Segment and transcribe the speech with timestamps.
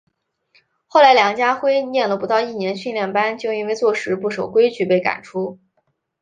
[0.87, 5.59] 后来梁家辉念了不到一年训练班就因为做事不守规矩被赶出。